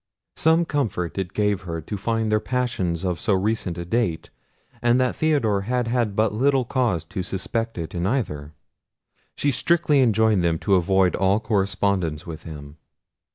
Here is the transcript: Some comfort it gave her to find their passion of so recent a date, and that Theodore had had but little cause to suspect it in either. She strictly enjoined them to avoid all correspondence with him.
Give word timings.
Some 0.35 0.65
comfort 0.65 1.19
it 1.19 1.31
gave 1.31 1.61
her 1.61 1.79
to 1.79 1.95
find 1.95 2.31
their 2.31 2.39
passion 2.39 2.97
of 3.05 3.19
so 3.21 3.35
recent 3.35 3.77
a 3.77 3.85
date, 3.85 4.31
and 4.81 4.99
that 4.99 5.15
Theodore 5.15 5.61
had 5.61 5.87
had 5.87 6.15
but 6.15 6.33
little 6.33 6.65
cause 6.65 7.05
to 7.05 7.21
suspect 7.21 7.77
it 7.77 7.93
in 7.93 8.07
either. 8.07 8.55
She 9.37 9.51
strictly 9.51 10.01
enjoined 10.01 10.43
them 10.43 10.57
to 10.57 10.73
avoid 10.73 11.15
all 11.15 11.39
correspondence 11.39 12.25
with 12.25 12.45
him. 12.45 12.77